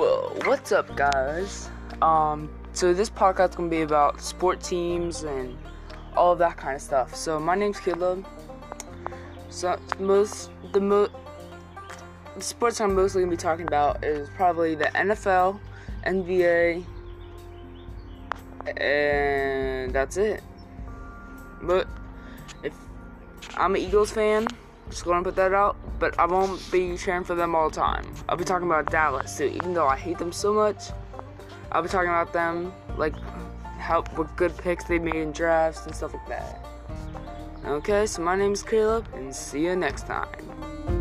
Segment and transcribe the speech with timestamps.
[0.00, 1.68] What's up, guys?
[2.00, 5.58] Um, so this podcast is gonna be about sport teams and
[6.16, 7.14] all of that kind of stuff.
[7.14, 8.26] So my name's Caleb.
[9.50, 11.08] So most the mo
[12.34, 15.60] the sports I'm mostly gonna be talking about is probably the NFL,
[16.06, 16.82] NBA,
[18.78, 20.42] and that's it.
[21.60, 21.86] But
[22.62, 22.72] if
[23.54, 24.48] I'm an Eagles fan,
[24.90, 25.76] just gonna put that out.
[25.98, 28.04] But I won't be cheering for them all the time.
[28.28, 30.90] I'll be talking about Dallas too, even though I hate them so much.
[31.72, 33.14] I'll be talking about them like
[33.78, 36.64] how what good picks they made in drafts and stuff like that.
[37.64, 40.99] Okay, so my name is Caleb, and see you next time.